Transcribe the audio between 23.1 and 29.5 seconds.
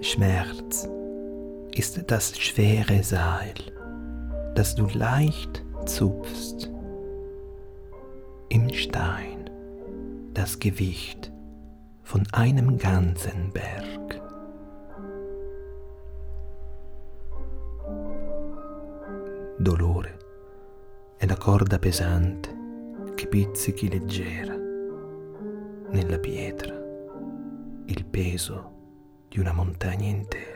che pizzichi leggera nella pietra il peso di